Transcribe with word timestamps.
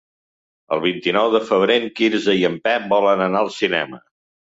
El 0.77 0.81
vint-i-nou 0.85 1.29
de 1.35 1.43
febrer 1.51 1.77
en 1.83 1.87
Quirze 2.01 2.37
i 2.43 2.51
en 2.53 2.59
Pep 2.67 2.91
volen 2.97 3.27
anar 3.31 3.47
al 3.47 3.57
cinema. 3.63 4.07